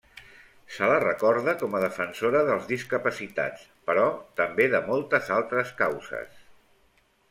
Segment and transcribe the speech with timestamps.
[0.77, 4.09] Se la recorda com a defensora dels discapacitats, però
[4.43, 6.47] també de moltes altres causes.